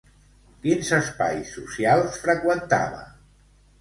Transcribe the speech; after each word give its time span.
Quins 0.63 0.89
espais 1.01 1.53
socials 1.57 2.17
freqüentava? 2.25 3.05